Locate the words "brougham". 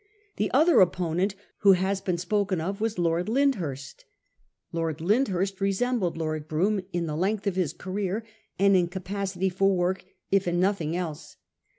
6.47-6.81